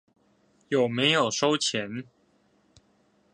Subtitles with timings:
[0.69, 2.05] 有沒有收錢